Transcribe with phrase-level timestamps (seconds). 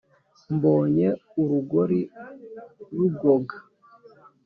[0.53, 1.07] mbonye
[1.41, 2.01] urugori
[2.97, 3.57] rugoga,